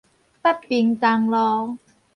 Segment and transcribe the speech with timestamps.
[0.41, 1.77] 北平東路